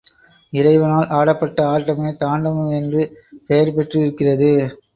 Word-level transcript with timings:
இறைவனால் 0.53 1.11
ஆடப்பட்ட 1.11 1.59
ஆட்டமே 1.67 2.11
தாண்டவம் 2.15 2.71
என்று 2.71 3.03
பெயர் 3.47 3.75
பெற்றிருக்கிறது. 3.75 4.51